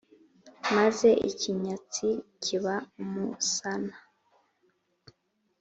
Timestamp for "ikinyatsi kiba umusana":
1.29-3.93